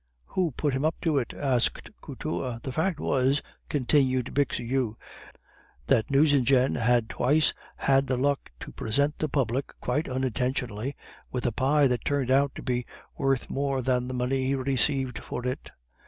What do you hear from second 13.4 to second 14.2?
more than the